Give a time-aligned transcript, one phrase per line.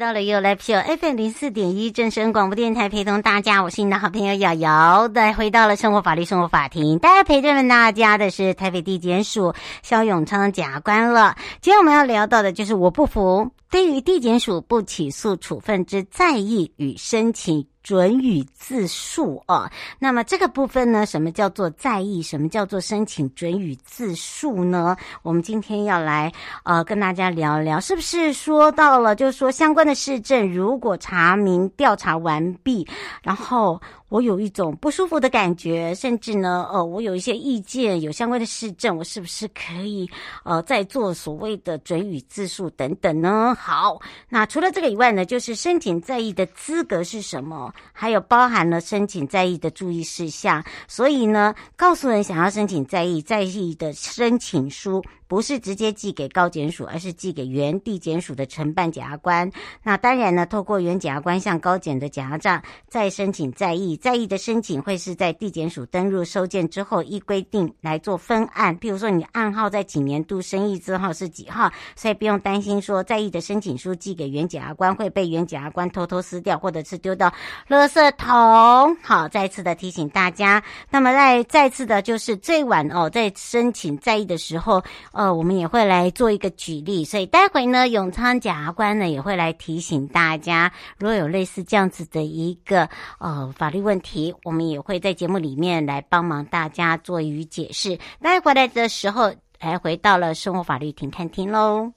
[0.00, 5.06] 到了又来听 FM 零四点一正声广播电台，陪同大家，我是你的好朋友瑶瑶。
[5.08, 11.36] 再回到了生活法律生活法庭，大家陪着大家的是台北地检署肖永昌检察官了。
[11.60, 17.66] 今天我们要聊到的就是我不服，对于地检署不起诉处分之在意与申请。
[17.82, 22.22] 准予自述啊，那么这个部分呢，什么叫做在意？
[22.22, 24.96] 什么叫做申请准予自述呢？
[25.22, 26.32] 我们今天要来
[26.64, 32.86] 呃跟大家聊聊，是不是说到了，就是说相关的市政，如果查明调查完毕，
[33.22, 33.80] 然后。
[34.10, 40.10] 我有一种不舒服的感觉，甚至呢，呃，我有一些意见，有相关的事证，我是不是可以，
[40.44, 43.56] 呃，再做所谓的准予自诉等等呢？
[43.56, 47.72] 好，那除了这个以外呢，就是申请在意的资格是什么？
[47.92, 50.64] 还有包含了申请在意的注意事项。
[50.88, 55.00] 所以呢，告诉人想要申请在意，在意的申请书。
[55.30, 59.48] 不是直接寄给高检署，而是寄给原地检署的承办检察官。
[59.84, 68.76] 那当然呢，透过原检察官向高检的检察长再申请再议，在意的申请会是在地检署登入收件之后，依规定来做分案。
[68.78, 77.32] 譬如说，你案号在几年度，生意字号是几号，所以不用担心说在意的申请书寄给原检察官会被原检察官偷偷撕掉，或者是丢到
[77.68, 78.96] 垃圾桶。
[79.02, 80.62] 好，再次的提醒大家。
[80.90, 84.82] 那么再再次的就是最晚哦，在申请在意的时候。
[85.12, 92.88] 呃，我们也会来做一个举例，所以待会呢，永昌检察官呢也会来提醒大家，如果有类似这样子的一个
[93.18, 97.98] 呃法律问题，我们也会在节目里面来帮忙大家做予解释。
[98.20, 101.92] 待会回来的时候，还回到了生活法律停看听喽。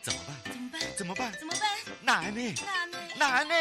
[0.00, 0.36] 怎么办？
[0.46, 0.80] 怎么办？
[0.96, 1.32] 怎么办？
[1.38, 1.68] 怎么办？
[2.02, 2.54] 哪呢？
[3.18, 3.44] 哪呢？
[3.44, 3.54] 哪呢？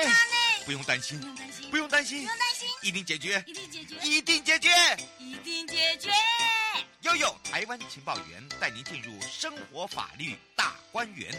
[0.66, 1.20] 不用担心。
[1.20, 4.70] 不用担心，不用担心，一定解决，一定解决，一定解决，
[5.20, 6.12] 一定解决。
[7.02, 11.32] 悠悠台湾情报员带您进入生活法律大观园。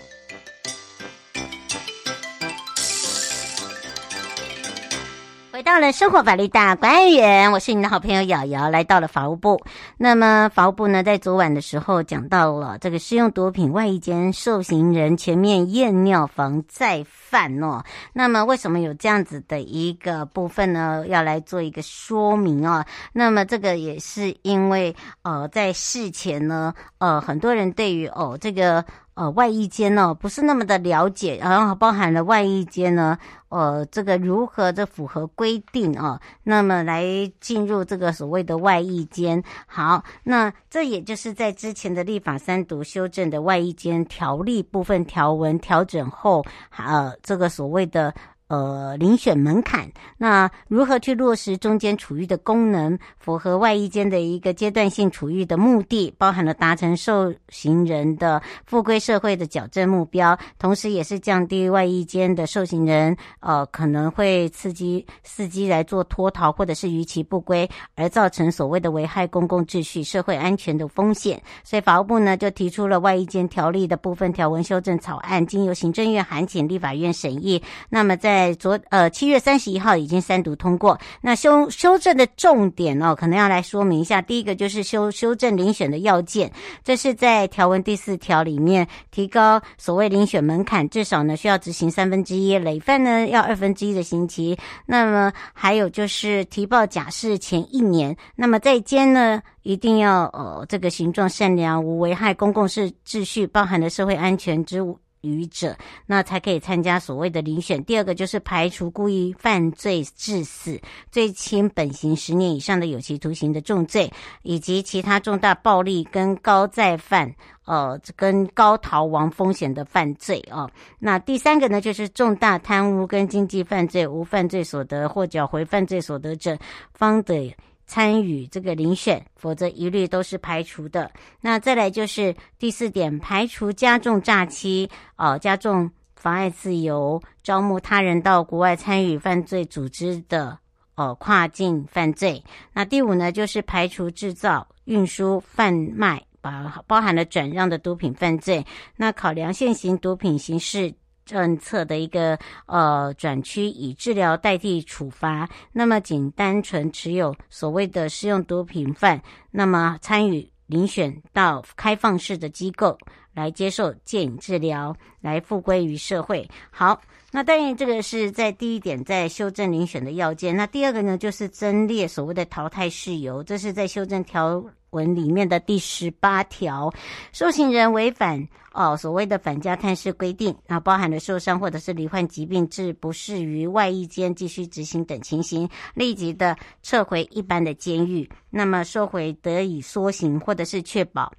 [5.62, 9.60] 到了生活法律大观园，我是你的好朋友瑶瑶，来到了法务部。
[9.96, 17.84] 那么法务部呢，在昨晚的时候讲到了这个使用毒品外役间受刑人全面验尿防再犯哦。
[18.12, 21.04] 那么为什么有这样子的一个部分呢？
[21.06, 22.84] 要来做一个说明啊。
[23.12, 28.84] 那么这个也是因为呃，在事前呢，呃，很多人对于哦这个。
[29.14, 33.18] 呃，外衣间呢，不是那么的了解，然后包含了外衣间呢，
[33.50, 37.04] 呃，这个如何的符合规定啊，那么来
[37.40, 39.42] 进入这个所谓的外衣间。
[39.66, 46.44] 好，那这也就是在之前的立法三读修正的外衣间条例部分条文调整后，
[46.76, 48.14] 呃，这个所谓的。
[48.52, 71.42] 呃，遴选门槛，那如何去落实中间处遇的功能，符合外役间的一个阶段性处遇的目的，包含了达成受刑人的复归社会的矫正目标，同时也是降低外役间的受刑人呃可能会刺激伺机来做脱逃或者是逾期不归，而造成所谓的危害公共秩序、社会安全的风险。
[71.64, 77.62] 所以法务部呢就提出了外役间条例的部分条文修正草案，经由行政院函请立法院审议。
[77.88, 80.98] 那么在在昨呃七月三十一号已经三读通过。
[81.20, 84.20] 那修修正的重点哦，可能要来说明一下。
[84.20, 86.50] 第一个就是修修正遴选的要件，
[86.82, 94.58] 这是在条文第四条里面提高所谓遴选门槛，至少呢需要执行三分之一，累犯呢要二分之一的刑期。
[94.86, 104.82] 那么还有就是提报假释前一年，那么在监呢一定要呃这个形状善良，无危害公共秩秩序，包含了社会安全之
[105.22, 107.82] 虞者，那才可以参加所谓的遴选。
[107.84, 110.78] 第二个就是排除故意犯罪致死、
[111.10, 117.34] 最轻本刑十年以上的有期徒刑的重罪，以及其他重大暴力跟高再犯、
[117.64, 120.70] 呃，跟高逃亡风险的犯罪哦。
[120.98, 126.58] 那第三个呢，就是重大贪污跟经济犯罪无犯罪所得或缴回犯罪所得者，
[126.92, 127.54] 方得。
[127.92, 131.10] 参与这个遴选，否则一律都是排除的。
[131.42, 140.58] 那再来就是第四点，排除加重诈欺，哦，加重妨碍自由、招募他人到国外参与犯罪组织的，
[140.94, 142.42] 哦，跨境犯罪。
[142.72, 146.50] 那第五呢，就是排除制造、运输、贩卖，包
[146.86, 148.64] 包含了转让的毒品犯罪。
[148.96, 150.94] 那考量现行毒品刑事。
[151.24, 162.96] 政策的一个呃转区以治疗代替处罚，那么仅单纯持有所谓的适用毒品犯，那么参与遴选到开放式的机构
[163.34, 166.48] 来接受戒瘾治疗，来复归于社会。
[166.70, 167.00] 好，
[167.34, 170.54] 那当然这个是在第一点，在修正遴选的要件。
[170.54, 176.92] 那第二个呢，就是增列所谓的淘汰事由，这是在修正条文里面的第十八条，
[177.32, 191.32] 受刑人违反哦所谓的返家探视规定啊，包含了受伤或者是罹患疾病致不适于外役间继续执行等情形，立即的撤回一般的监狱，那么收回得以缩刑或者是确保。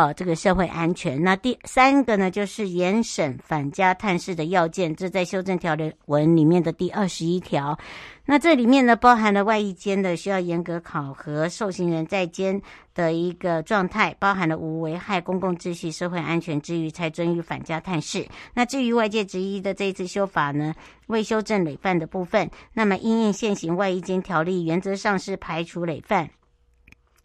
[0.00, 1.22] 呃，这个社会安全。
[1.22, 5.76] 那第三个呢，就是严审返家探视的要件，这在修正条
[6.06, 7.78] 文里面的第二十一条。
[8.24, 12.62] 那这里面呢，包含了外役间的需要严格考核受刑人在监
[12.94, 18.26] 的一个状态，包含了无危害公共秩序、社会安全之余才准予返家探视。
[18.54, 20.74] 那至于外界质疑的这一次修法呢，
[21.08, 26.30] 未修正累犯的部分，那么因应现行外役间条例，原则上是排除累犯。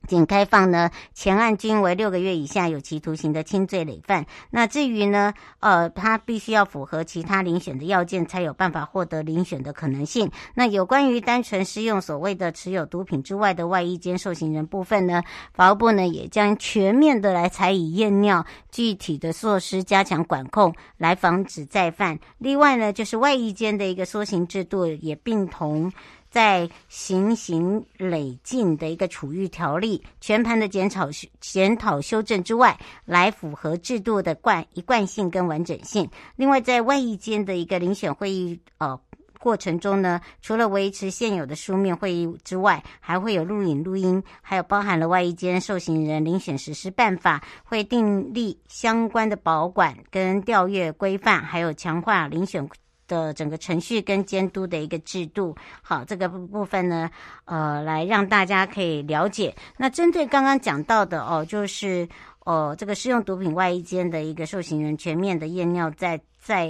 [0.07, 4.25] 仅开放呢，前案均为六个月以下有期徒刑的轻罪累犯。
[4.51, 10.29] 那至于呢，呃，他必须要符合其他遴选的要件，才有办法获得遴选的可能性。
[10.55, 15.23] 那有关于单纯适用所谓的持有毒品之外的外衣间受刑人部分呢，
[15.53, 22.19] 法务部呢也将全面的来采以验尿具体的措施，加强管控，来防止再犯。
[22.37, 25.91] 另外呢，就是外衣间的一个缩刑制度也并同。
[26.35, 31.07] 在行刑累进的一个处遇条例全盘的检讨
[31.39, 36.09] 检讨修正之外，来符合制度的贯一贯性跟完整性。
[36.35, 38.99] 另外，在外役监的一个遴选会议呃
[39.39, 52.67] 过程中呢，除了维持现有的书面会议之外，还会有录影录音，还有包含了外一间受刑人遴选实施办法，会订立相关的保管跟调阅规范，还有强化遴选。
[53.07, 57.09] 的整个程序跟监督的一个制度，好，这个部分呢，
[57.45, 59.55] 呃，来让大家可以了解。
[59.77, 62.07] 那针对刚刚讲到的哦，就是
[62.45, 66.69] 哦，这个适用毒品外衣间的一个受刑人全面的验尿，在在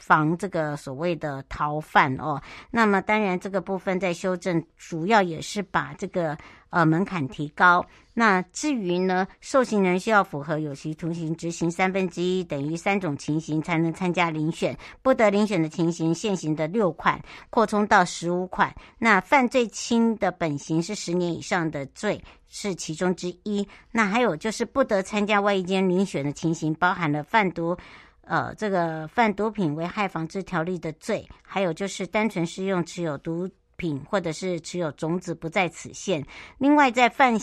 [0.00, 2.42] 防这个所谓的逃犯哦。
[2.70, 6.36] 那么当然这个部分在修正，主要也是把这个。
[6.70, 7.84] 呃，门槛提高。
[8.14, 18.72] 那至于呢，受刑人需要符合有期徒刑执行三分之一等于三种情形才能参加遴选，不得遴选的情形，现行的六款扩充到十五款。
[18.98, 23.66] 那犯罪轻的本刑是十年以上的罪是其中之一。
[23.90, 27.76] 那还有就是不得参加外一间遴选的情形，包含了贩毒，
[28.30, 33.50] 呃，这个贩毒品危害防治条例的罪，还有就是单纯适用持有毒。
[33.80, 36.22] 品或者是持有种子不在此限。
[36.58, 37.34] 另外，在犯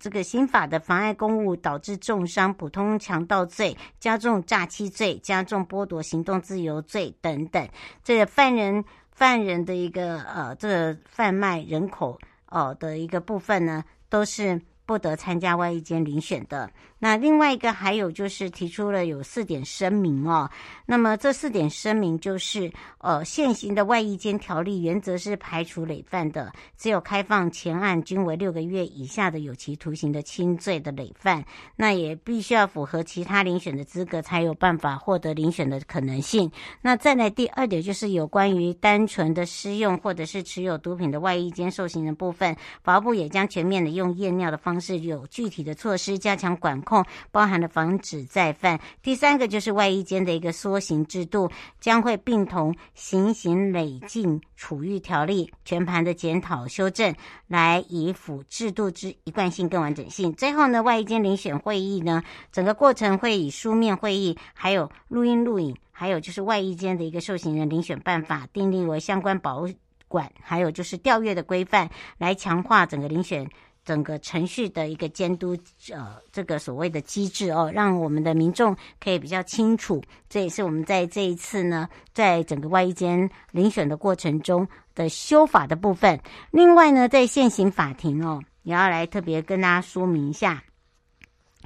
[0.00, 7.68] 这个刑法的妨碍公务导致重伤、普通强盗罪、加重诈欺罪、加重剥夺行动自由罪等等，
[8.02, 16.68] 这个犯人犯人的一个呃，这个贩卖人口哦、呃、的一个部分呢，都是不得参加外役间遴选的。
[16.98, 20.50] 那另外一个还有就是提出了有四点声明哦，
[20.86, 31.44] 那么这四点声明就是，呃，现行的外衣监条例原则是排除累犯的，只有开放前案均为六个月以下的有期徒刑的轻罪的累犯，
[31.76, 36.50] 那也必须要符合其他遴选的资格，才有办法获得遴选的可能性。
[36.80, 46.80] 那再来第二点就是有关于单纯的施用或者是持有毒品的外衣监受刑人部分，法务部也将全面的用验尿的方式，有具体的措施加强管。
[46.86, 48.80] 控，包含了防止再犯。
[49.02, 51.50] 第三个就是外衣间的一个缩刑制度，
[51.80, 57.12] 将会并同行刑累进处遇条例全盘的检讨修正，
[57.48, 60.32] 来以辅制度之一贯性更完整性。
[60.34, 69.66] 最后呢，外衣间遴选会议呢，整个过程会以书面会议，还有录音录影，还有就是外衣间的一个受刑人遴选办法订立为相关保
[70.08, 73.50] 管，还有就是调阅的规范，来强化整个遴选。
[73.86, 75.56] 整个程序的一个监督，
[75.92, 80.02] 呃，这个所谓的机制哦，让我们的民众可以比较清楚。
[80.28, 86.20] 这也是我们在这一次呢，在整个外衣间遴选的过程中的修法的部分。
[86.50, 90.64] 另外呢，在现行法庭哦，也要来特别跟大家说明一下。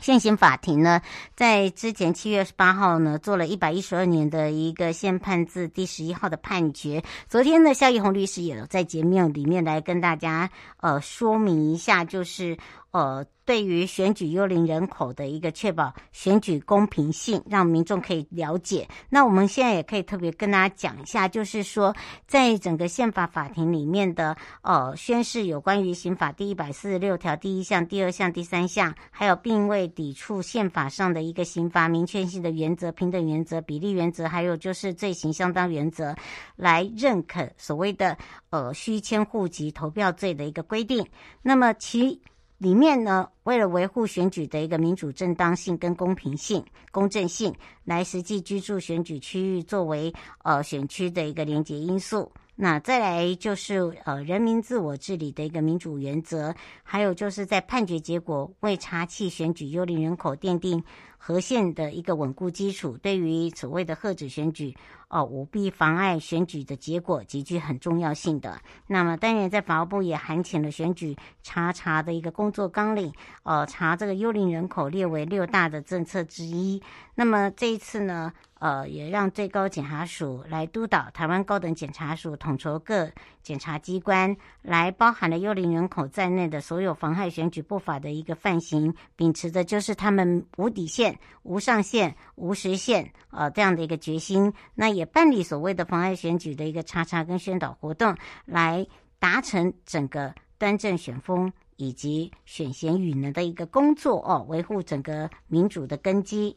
[0.00, 1.00] 现行法庭呢，
[1.34, 7.02] 在之前七月十八号呢，做了一百一十二年的一个宪判字第十一号的判决。
[7.28, 12.56] 昨天呢，肖一红律师也在节目里面来跟大家呃说明一下，就是。
[12.92, 18.88] 呃，对于选举幽灵人口的一个确保选举公平性，让民众可以了解。
[19.08, 21.94] 那我们现在也可以特别跟大家讲一下，就是说，
[22.26, 36.14] 在整个宪法法庭里面的呃宣誓有关于刑法第一百四十六条第一项、第二项、第三项，还有并未抵触宪法上的一个刑罚明确性的原则、平等原则、比例原则，还有就是罪行相当原则，
[36.56, 38.18] 来认可所谓的
[38.50, 41.06] 呃虚迁户籍投票罪的一个规定。
[41.42, 42.20] 那么其
[42.60, 46.62] 里面呢，为了维护选举的一个民主正当性跟公平性、
[46.92, 50.12] 公正性，来实际居住选举区域作为
[50.44, 52.30] 呃选区的一个连结因素。
[52.54, 60.84] 那再来就是呃人民自我治理的一个民主原则，还有就是在判决结果为查缉选举幽灵人口奠定
[61.16, 64.76] 和宪的一个稳固基础，对于所谓的吓阻选举。
[65.10, 68.60] 哦，舞弊妨碍选举的结果极具很重要性的。
[68.86, 73.12] 那么，当然在法务部也函请了选举查查的一个工作纲领，
[73.42, 76.80] 呃，查这个幽灵人口列为六大的政策之一。
[77.16, 83.10] 那么这一次呢，呃，也让最高检察署来督导台湾高等检察署统筹各
[83.42, 94.52] 检察机关，来包含了幽灵人口在内的所有妨害选举不法的一个犯行，秉持的就是他们无底线、无上限、无时限，呃，这样的一个决心。
[94.76, 94.99] 那也。
[95.00, 98.14] 也办理所谓的妨碍选举的一个查查跟宣导活动，
[98.44, 98.86] 来
[99.18, 106.54] 达成整个端正选风以及选贤与能的一个工作哦，维护整个民主的根基。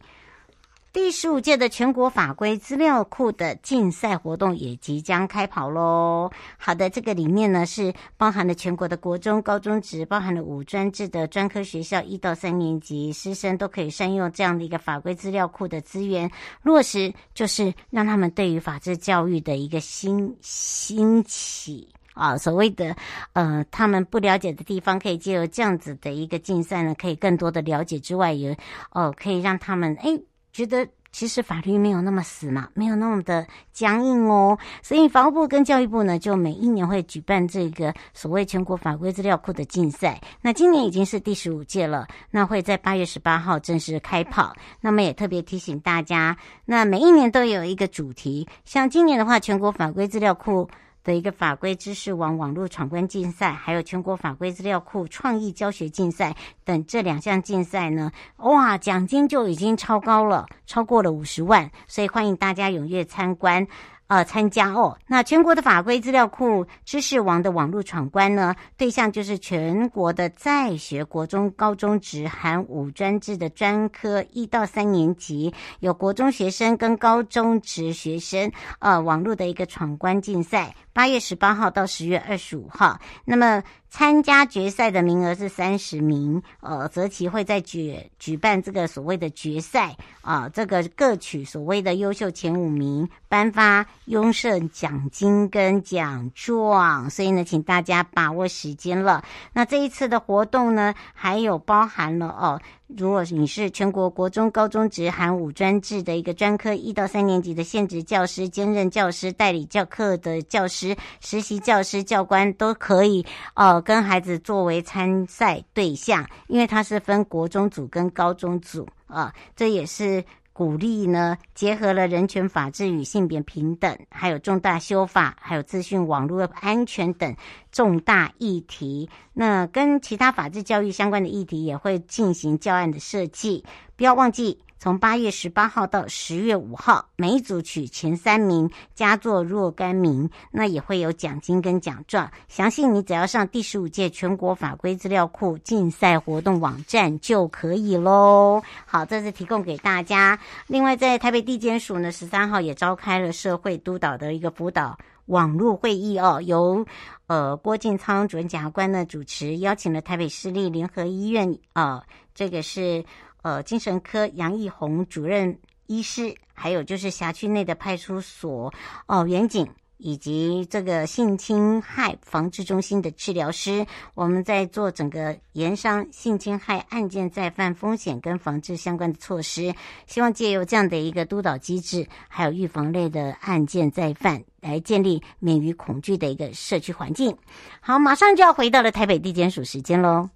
[0.94, 6.30] 第十五届的全国法规资料库的竞赛活动也即将开跑喽。
[6.56, 16.30] 好的，这个里面呢是包含了全国的国中、高中职，包含了五专制的专科学校一到三年级师生都可以善用这样的一个法规资料库的资源，
[16.62, 22.96] 落实就是让他们对于法治教育的一个新兴起啊，所谓的
[23.34, 28.56] 呃他们不了解的地方，可以借由这样子的一个竞赛呢，可以更多的了解之外，也
[28.92, 30.20] 哦可以让他们哎。
[30.54, 40.22] 觉得其实法律没有那么死嘛，没有那么的僵硬哦，所以法务部跟教育部呢，就每一年会举办这个所谓全国法规资料库的竞赛。
[40.42, 44.56] 那今年已经是第十五届了，那会在八月十八号正式开跑。
[44.80, 50.70] 那么也特别提醒大家，那每一年都有一个主题，像今年的话，全国法规资料库。
[51.04, 63.68] 的一个法规知识网网络闯关竞赛，还有全国法规资料库创意教学竞赛等这两项竞赛呢，哇，奖金就已经超高了，超过了五十万，所以欢迎大家踊跃参观。
[64.08, 64.98] 呃，参加哦。
[65.08, 83.00] 那全国的法规资料库知识网的网络闯关呢，对象就是全国的在学国中、高中职含五专制的专科一到三年级，有国中学生跟高中职学生，呃，网络的一个闯关竞赛，八月十八号到十月二十五号。
[83.26, 83.64] 那么。
[83.94, 99.24] 参加决赛的名额是三十名，呃，泽奇会在举举办这个所谓的决赛啊，这个各取所谓的优秀前五名，颁发优胜奖金跟奖状，所以呢，请大家把握时间了。
[99.54, 102.60] 那这一次的活动呢，还有包含了哦。
[102.98, 120.24] 如果你是全国国中、高中职含五专制的一个专科一到三年级的现职教师、兼任教师、代理教课的教师、实习教师、教官都可以，哦，跟孩子作为参赛对象，因为它是分国中组跟高中组啊，这也是。
[120.54, 127.36] 鼓励呢，结合了人权、法治与性别平等，还有重大修法，还有资讯网络安全等
[127.72, 129.10] 重大议题。
[129.34, 133.66] 那跟其他法治教育相关的议题也会进行教案的设计。
[133.96, 142.30] 不要忘记，从八月十八号到十月五号，每组取前三名，佳作若干名，那也会有奖金跟奖状。
[142.50, 148.62] 详细你只要上第十五届全国法规资料库竞赛活动网站就可以喽。
[148.86, 150.38] 好，这是提供给大家。
[150.68, 154.98] 另外，在台北地检署呢，十三号也召开了社会督导的一个辅导
[155.28, 156.86] 网络会议哦，由
[157.28, 162.04] 呃郭进仓主任检察官呢主持，邀请了台北市立联合医院啊、呃，
[162.36, 163.06] 这个是
[163.44, 168.74] 呃精神科杨义宏主任医师，还有就是辖区内的派出所
[169.06, 169.70] 哦员警。
[170.00, 173.86] 以及这个性侵害防治中心的治疗师，
[174.16, 179.74] 我们在做整个研商性侵害案件再犯风险跟防治相关的措施，
[180.06, 187.38] 希望借由这样的一个督导机制，还有预防类的案件再犯，来建立免于恐惧的一个社区环境。
[187.80, 190.30] 好，马上就要回到了台北地检署时间喽。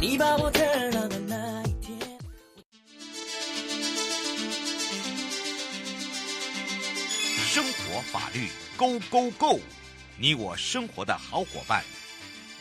[0.00, 0.63] 2番を手
[8.84, 9.60] Go Go Go！
[10.18, 11.82] 你我生活的好伙伴，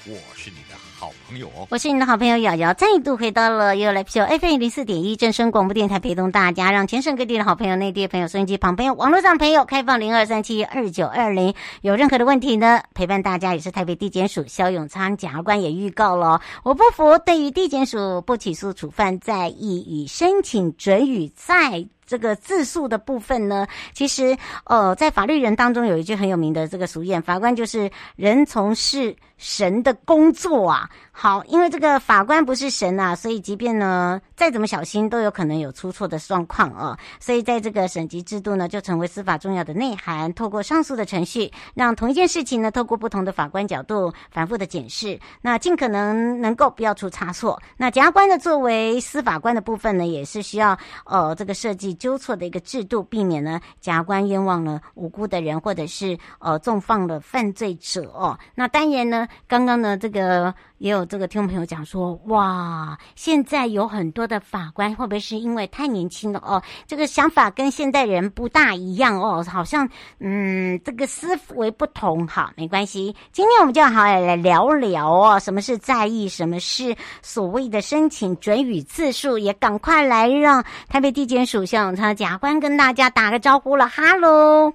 [0.07, 1.67] 我是你的好朋友哦。
[1.69, 21.85] 我是你的好朋友瑶瑶，再度回到了又来 P O FM 零四点一正声广播电台，陪同大家，让全省各地的好朋友、内地的朋友、收音机旁朋友、网络上朋友，开放零二三七二九二零，有任何的问题呢，陪伴大家也是台北地检署萧永昌检察官也预告了，我不服，对于地检署不起诉处分再议与申请准予再。
[22.13, 30.87] 这个自诉的部分呢，其实呃，在法律人当中有一句很有名的这个俗谚，法官就是人从事神的工作啊。
[31.11, 36.97] 好，因为这个法官不是神啊，所以即便呢再怎么小心，都有可能有出错的状况啊。
[37.19, 40.31] 所以在这个审级制度呢，就成为司法重要的内涵。
[40.35, 47.59] 透过上诉的程序，让同一件事情呢，透过不同的法官角度反复的检视，那尽可能能够不要出差错。
[47.77, 58.37] 那检察官的作为司法官的部分呢，也是需要呃这个设计纠错的一个制度，避免呢假官冤枉了无辜的人，或者是呃纵放了犯罪者哦。
[58.55, 60.53] 那当然呢，刚刚呢这个。
[60.79, 66.61] 也有这个听众朋友讲说，哇，现在有很多的法官会不会是因为太年轻了哦？
[66.85, 69.87] 这个想法跟现代人不大一样哦，好像
[70.19, 72.27] 嗯，这个思维不同。
[72.27, 84.73] 好，没关系，今天我们就好好来聊聊哦，什么是在意，什么是所谓的申请准予次数，也赶快来让台北地检署向永昌检察官跟大家打个招呼了，哈喽。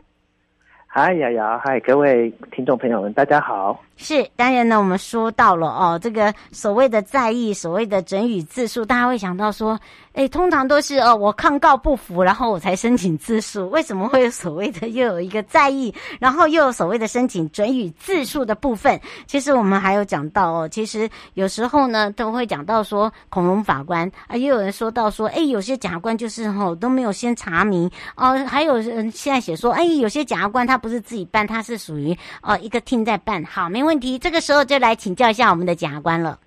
[0.86, 3.76] 嗨，瑶瑶，嗨，各位听众朋友们，大家好。
[3.96, 9.80] 是，当然呢，我们说到了哦，这个所谓的在意，所谓的整语字数，大家会想到说，
[10.18, 13.70] 哎，通常都是哦，我抗告不服，然后我才申请自诉。
[13.70, 19.00] 为什么会有所谓的又有一个再议，然后又有所谓的申请准予自诉的部分？
[19.28, 30.78] 其实我们还有讲到哦，其实有时候呢，都会讲到说，恐龙法官啊，也有人说到说，哎，有些检察官就是哦，都没有先查明哦，还有人现在写说，哎，有些检察官他。
[30.78, 33.44] 不是自己办，他是属于呃一个厅在办。
[33.44, 34.16] 好，没问题。
[34.16, 36.38] 这个时候就来请教一下我们的检察官了。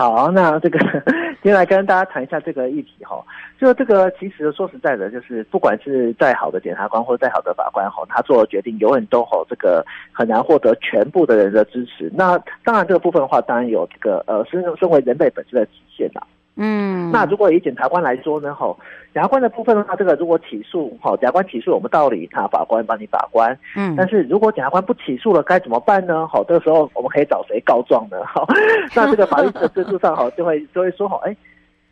[0.00, 0.78] 好，那这个
[1.44, 3.22] 先来跟大家谈一下这个议题哈。
[3.58, 12.10] 就这个其实说实在的，就是不管是再好的检察官或者再好的法官哈，他做的决定永远都好这个很难获得全部的人的支持。
[12.14, 16.22] 那当然这个部分的话，当然有这个呃身身为人类本质的体现呐。
[16.62, 18.78] 嗯，那如果以检察官来说呢，吼，
[19.14, 26.26] 检察官的部分的话，这个如果起诉，吼，检察官起诉，我们道理他法官帮你把关，嗯，但是如果检察官不起诉了，该怎么办呢？
[26.26, 28.18] 好，这个时候我们可以找谁告状呢？
[28.26, 28.46] 好，
[28.94, 31.34] 那这个法律的制度上，好，就会就会说，好，哎，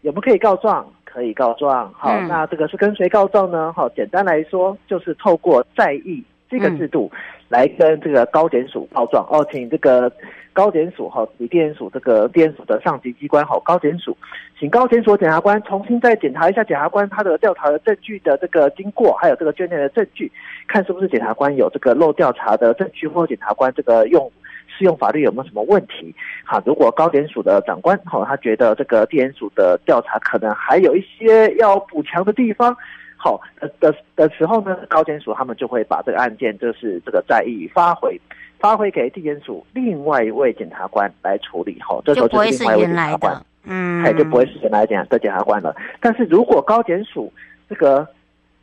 [0.03, 0.87] 有没有可以告状？
[1.07, 3.73] 可以告状，好，嗯、那这个是跟谁告状呢？
[3.73, 7.11] 好，简单来说，就是透过在意这个制度
[7.49, 10.13] 来跟这个高检署告状，哦，请这个。
[10.53, 14.17] 高检署哈，你地检署这个地检署的上级机关哈，高检署，
[14.59, 20.31] 请高检署检察官重新再检查一下检察官他的调查的证据的这个经过，还有这个卷内的证据，
[20.67, 24.31] 看是不是检察官有这个漏调查的证据，或检察官这个用
[24.67, 26.15] 适用法律有没有什么问题？
[26.45, 32.77] 哈，如果高检署的长官哈，他觉得这个地检署的调查可能还有一些要补强的地方。
[33.21, 38.17] 好的的的时候呢，高检署他们就会把这个案件就是这个再议发回
[38.59, 41.79] 发回给地检署另外一位检察官来处理。
[41.81, 45.75] 好，这时候就是另外一位检察官，嗯，哎，就不会是原来检的检察官了。
[46.01, 47.33] 但是如果高检署
[47.69, 48.07] 这个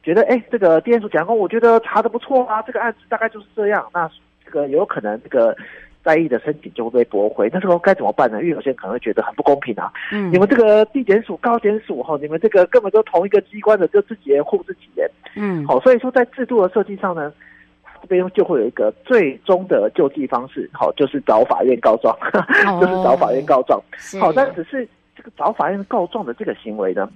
[0.04, 4.10] 觉得，哎，这个地检署检察官，我觉得查的不错啊，这个案子大概就是这样，那
[4.46, 5.56] 这个有可能这个。
[6.06, 8.38] 在意的申请就会被驳回，那时候该怎么办呢？
[8.40, 9.92] 因为有些人可能会觉得很不公平啊。
[10.12, 15.10] 嗯，你们这个地检署、高检署哈，你们这个根本都同一个机关的，就自己人护自己人。
[15.36, 17.34] 嗯，好，所以说在制度的设计上呢，
[18.02, 22.16] 这边就会有一个最终的救济方式，好，就是找法院告状，
[22.68, 23.82] 哦、 就是找法院告状。
[24.20, 27.10] 好，但只是这个找法院告状的这个行为呢？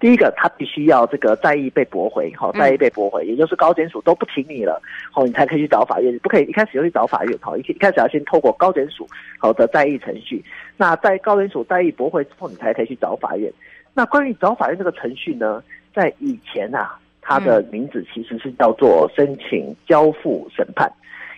[0.00, 9.04] 第一个，他必须要这个再议被驳回，好，再议被驳回，也就是高检署都不听你了，好，你才可以去找法院，不可以一开始就去找法院，好，一一开始要先透过高检署
[9.40, 10.40] 好的再议程序，
[10.76, 13.52] 那在高检署再议驳回之后，你才可以去找法院。
[13.92, 15.60] 那关于找法院这个程序呢，
[15.92, 16.96] 在以前啊，
[17.28, 20.90] 它的名字其实是叫做申请交付审判，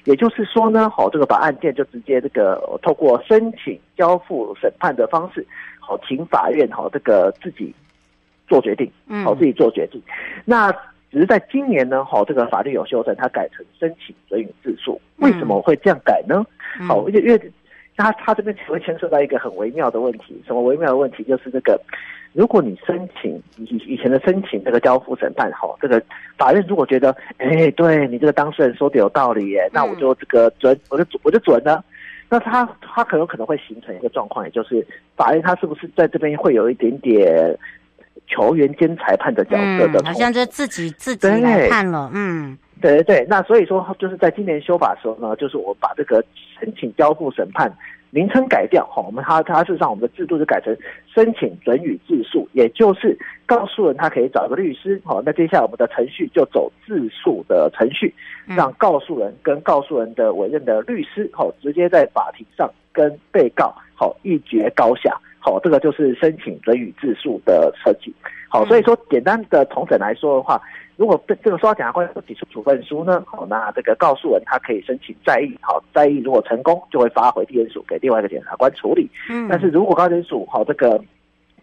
[0.04, 5.44] 也就是说呢，好，这个把案件就直接这个透过申请交付审判的方式，
[5.80, 7.74] 好，请法院好这个自己。
[8.50, 8.90] 做决定，
[9.24, 10.02] 好，自己做决定。
[10.08, 10.72] 嗯、那
[11.08, 15.00] 只是在今年呢，好，这个法律有修正，它改成申请准予自诉。
[15.18, 16.44] 为什么会这样改呢？
[16.88, 17.52] 好、嗯，因为
[18.00, 20.42] 因为它它这边只会牵涉到一个很微妙的问题。
[20.46, 21.22] 什么微妙的问题？
[21.24, 21.78] 就是这个，
[22.32, 26.02] 如果你申请以以前的申请这个交付审判，好，这个
[26.38, 31.84] 法院如果觉得，哎、欸，对你这个当事人说的有道理耶，那我就这个准，我就我就准了。
[32.30, 34.86] 那他他可有可能会形成一个状况，也就是
[35.16, 37.56] 法院他是不是在这边会有一点点。
[38.26, 42.08] 球员兼裁判的角色的、嗯，好像就自己自己来判了。
[42.14, 43.26] 嗯，对对对。
[43.28, 46.24] 那所以说，就是在今年修法的时候呢，就是我把这个
[46.58, 47.70] 申请交付审判
[48.10, 48.84] 名称改掉。
[48.86, 50.76] 哈，我们他他事实上我们的制度就改成
[51.14, 53.16] 申请准予自诉，也就是
[53.46, 55.00] 告诉人他可以找一个律师。
[55.04, 58.14] 好，那接下来我们的程序就走自诉的程序，
[58.46, 65.16] 让告诉人跟告诉人的委任的律师，好，直接在法庭上跟被告好一决高下。
[65.40, 68.14] 好，这个就是申请准予自诉的设计。
[68.48, 70.60] 好，所以说简单的重整来说的话，
[70.96, 75.56] 如果这个说到检察官不提出处分书呢，好，那这个告诉人他可以申请再议。
[75.62, 79.08] 好，再议如果成功，就会发回地检署给另外一个检察官处理。
[79.30, 81.02] 嗯，但是如果高检署好这个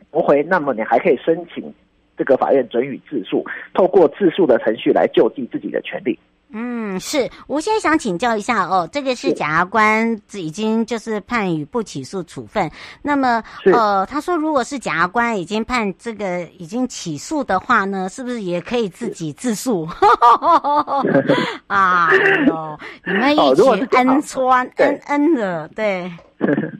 [0.09, 1.73] 驳回，那么你还可以申请
[2.17, 6.17] 这个法院准予自诉，透过自诉的程序来救济自己的权利。
[6.49, 19.87] 嗯，是，我现在想请教一下哦，这个是检察官已经就是判予不起诉处分，那么呃，他说如果是检察官已经判这个已经起诉的话呢，是不是也可以自己自诉？
[21.67, 22.09] 啊，
[22.47, 26.11] 哟，你们一起恩穿恩恩的，对。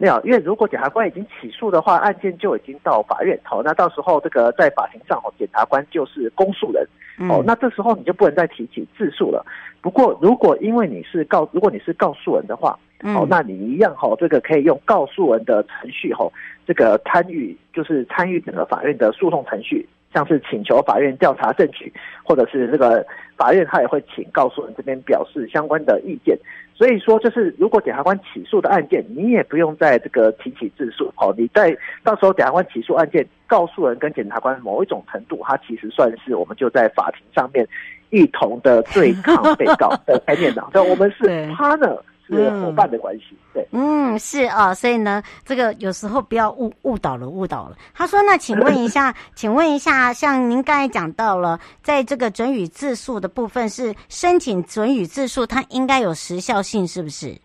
[0.00, 6.82] 没有，因为如果检察官已经起诉的话，案件就已经到法院，好，那到时候这个在法庭上，哦，检察官就是公诉人，
[7.28, 9.44] 哦，那这时候你就不能再提起自诉了。
[9.82, 16.26] 不过，如果因为你是告，如果你是告诉人的话，哦，那你一样，哈，这个可以用告诉人的程序，哈，
[16.66, 21.92] 这个参与就是参与整个法院的诉讼程序，像是请求法院调查证据，
[22.24, 26.38] 或者是这个法院他也会请告诉人这边表示相关的意见。
[26.80, 31.12] 所以说，就是如果检察官起诉的案件，你也不用在这个提起自诉。
[31.18, 37.68] 哦，你在到时候检察官起诉案件，告诉人跟检察官某一种程度，他其实算是我们就在法庭上面
[38.08, 40.66] 一同的对抗被告的概念的。
[40.72, 42.00] 对，我们是 partner。
[42.30, 47.76] 是伙伴的关系，对，嗯，是啊，所以呢，这个有时候不要误误导了，误导了。
[47.94, 57.36] 他说：“那请问一下， 请问一下，像您刚才讲到了，在这个准予自诉的部分，是申请准予自诉，它应该有时效性，是不是？”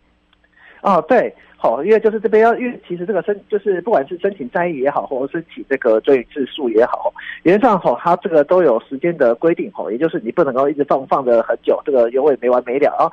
[0.81, 13.09] 哦，对，好，因为就是这边要，因为其实这个申就是不管是申请再议也好，或者申请这个准予自诉也好，原则上吼，它这个都有时间的规定吼，也就是你不能够一直放放的很久，这个永远没完没了啊。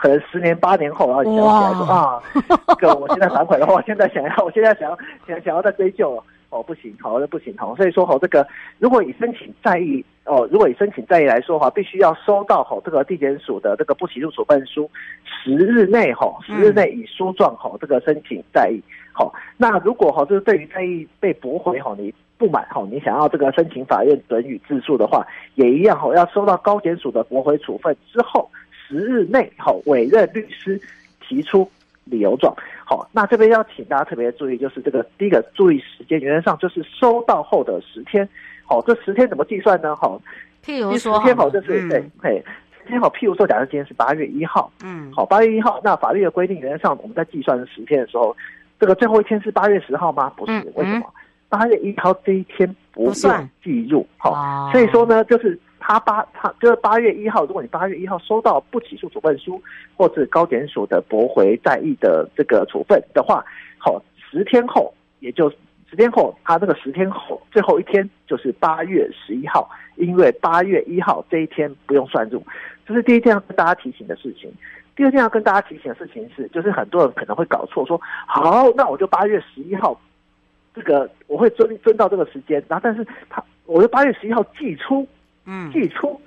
[0.00, 2.22] 可能十年八年后，然后你想起来说啊，
[2.80, 6.16] 这个我现在反悔的话，我 现在想要，我现在想要想想要再追究
[6.48, 8.46] 哦，不行，好，那不行，好，所以说好，这个
[8.78, 14.90] 如果以申请再议哦，如果以申请再议来说的话，必须要收到哦这个地检署的这个不起诉处分书
[15.44, 18.80] 十日内哦，十日内以书状哦这个申请再议
[19.12, 19.30] 好。
[19.58, 28.49] 那如果哈就是对于再议被驳回哦，你不满哈，你想要这个申请法院准予自诉的话，也一样哈，要收到高检署的驳回处分之后。
[28.90, 30.80] 十日内，好，委任律师
[31.20, 31.70] 提出
[32.04, 32.52] 理由状。
[32.84, 38.28] 好，那这边要请大家特别注意，就是这个第一个注意时间，原则上就是收到后的十天。
[38.64, 39.94] 好，这十天怎么计算呢？
[39.94, 40.20] 好，
[40.64, 42.42] 譬如说，十天好，就是对，嘿，
[42.82, 43.08] 十天好。
[43.10, 48.36] 譬如说，假设今天是八月一号，嗯，好，八月一号，那法律的规定，原则上我们在计算十天的时候，
[48.80, 50.32] 这个最后一天是八月十号吗？
[50.36, 51.06] 不是，为什么？
[51.48, 59.60] 八月一号这一天不算计入，好、哦，所以说呢，就是他八他就是八月一号，如果你八月一号收到不起诉处分书
[59.96, 63.44] 或者高检署的驳回再议的这个处分的话，
[63.78, 65.50] 好，十天后，也就
[65.88, 72.40] 十天后，他这个十天后最后一天就是八月十一号，因为八月一号这一天不用算入，
[72.86, 74.52] 这是第一件要跟大家提醒的事情。
[74.94, 79.98] 第二件要跟大家提醒的事情是，就是很多人可能会搞错，说好，那我就八月十一号。
[80.72, 85.04] 这个我会遵遵到这个时间，然后但是他，我就八月十一号寄出，
[85.52, 86.20] 嗯，寄出，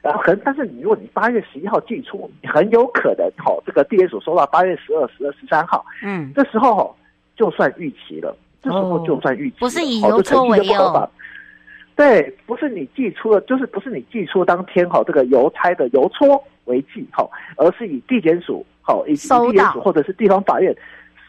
[0.00, 6.94] 然后可能，但是你如果你八月十一号寄出，你很有可能哈、哦，这个地检署收到八月十二、十二、十三号，嗯，这时候哦
[7.36, 11.10] 就算逾期了，这时候就算逾期哦，不是以邮戳为由，
[11.94, 20.74] 对，不是你寄出了，就是不是你寄出当天哈，这个邮差的邮戳为寄哈，而是以地检署好，以地检署或者是地方法院。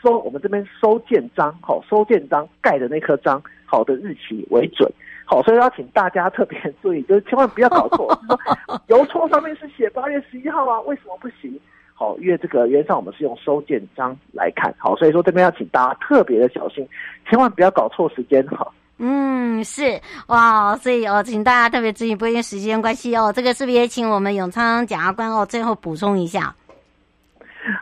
[0.01, 4.91] 收我们这边收件章，好，收件章盖的那颗章，好的日期为准，
[5.33, 8.15] 好，所以要请大家特别 注意，就是千万不要搞错，
[8.85, 11.59] 邮戳上面是写八月十一号啊，为什么不行？
[11.95, 16.87] 好，因为这个原上我们是用收件章来看，好，所以说这边要请大家特别的小心，
[17.27, 18.71] 千万不要搞错时间，哈。
[18.99, 26.53] 嗯，是哇，所以哦，请大家特别注意，不因为时间关系哦，这个是不是也请我们永昌检察官哦，最后补充一下？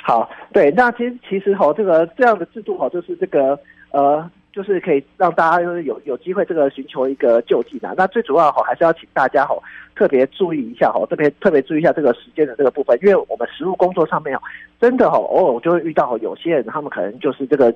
[0.02, 3.60] 好，对，那其实其实哈，这个这样的制度哈，就是这个
[3.92, 7.94] 呃，就是可以让大家就是有有机会这个寻求一个救济的。
[7.98, 9.56] 那最主要哈，还是要请大家哈
[9.96, 14.42] 特别注意一下哈，特别特别注意一下这个时间的这个部分，因为我们实务工作上面哦，
[14.80, 17.74] 真的哈，偶尔就会遇到有些人，他们可能就是这个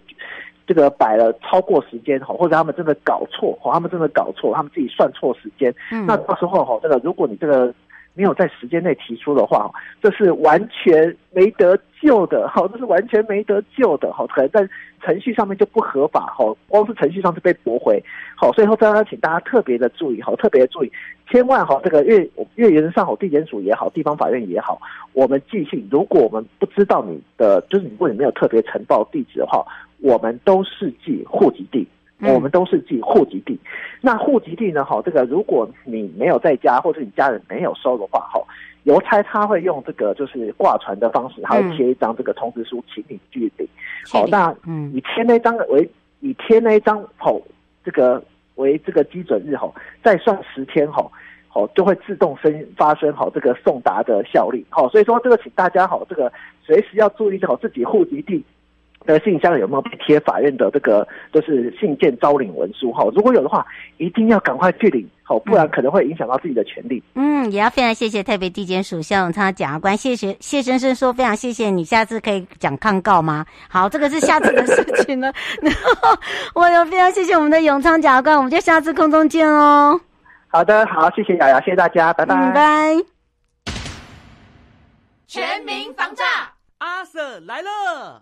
[0.68, 7.74] 这个摆了超过时间哈，或者他们真的搞错，哈，他们真的搞错，他们自己算错时间，嗯，那到时候哈，这个如果你这个。
[8.16, 9.70] 没有在时间内提出的话，
[10.02, 14.68] 这是完全没得救的，好，这是完全没得救的，好，可能在
[15.02, 18.02] 程序上面就不合法，好，光是程序上就被驳回，
[18.36, 20.92] 好，所以说，再请大家特别的注意，好，特别的注意，
[21.30, 24.80] 千万哈，这个越越原则上好，地检署也好，地方法院也好，
[25.14, 29.66] 我们寄信，如果我们不知道你的，就是如果你没有特别呈报地址的话，
[30.00, 31.86] 我们都是寄户籍地。
[32.22, 33.60] 我们都是寄户籍地，
[34.00, 34.86] 那户籍地呢？
[34.86, 38.42] 哈，这个如果你没有在家，或者你家人没有收的话，哈，
[38.84, 43.68] 邮差他会用这个就是挂传的方式，他会贴一张这个通知书，请你去领。
[44.10, 45.88] 好，那嗯，你贴那张为
[46.22, 47.42] 以贴那一张吼，
[47.84, 48.24] 这个
[48.56, 51.12] 为这个基准日吼，再算十天吼，
[51.50, 54.66] 好就会自动生发生好这个送达的效力。
[54.70, 56.32] 好，所以说这个请大家好，这个
[56.64, 58.42] 随时要注意好自己户籍地。
[59.06, 63.04] 的信箱有没有被贴法院的这个就是信件招领文书哈？
[63.16, 63.66] 如果有的话，
[63.98, 67.02] 一定要赶快去领好，不然可能会影响到自己的权利。
[67.16, 73.46] 嗯，也要非常谢谢台北地检署萧永昌检察官，谢谢谢先生说非常谢谢你，下次可以讲抗告吗？
[73.70, 75.32] 好，这个是下次的事情了。
[75.62, 76.18] 然后
[76.54, 80.00] 我有非常谢谢我们的永昌检察官，我们就下次空中见哦。
[80.48, 82.36] 好的，好，谢谢瑶瑶，谢谢大家，拜拜。
[82.36, 82.96] 拜拜。
[85.28, 86.24] 全民防诈，
[86.78, 88.22] 阿 Sir 来了。